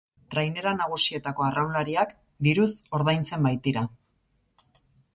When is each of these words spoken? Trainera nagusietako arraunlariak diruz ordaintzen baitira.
Trainera 0.35 0.71
nagusietako 0.77 1.45
arraunlariak 1.49 2.15
diruz 2.49 2.69
ordaintzen 3.01 3.49
baitira. 3.49 3.89